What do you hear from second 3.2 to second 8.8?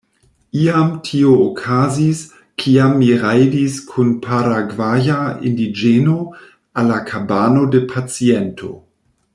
rajdis kun paragvaja indiĝeno al la kabano de paciento.